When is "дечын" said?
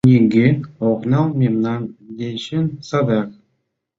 2.19-2.65